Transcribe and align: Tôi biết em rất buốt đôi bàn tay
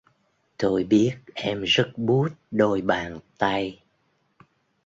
Tôi 0.57 0.83
biết 0.83 1.13
em 1.33 1.63
rất 1.63 1.91
buốt 1.97 2.29
đôi 2.51 2.81
bàn 2.81 3.19
tay 3.37 3.79